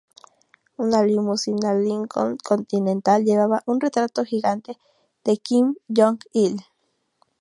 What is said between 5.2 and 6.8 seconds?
de Kim Jong-il.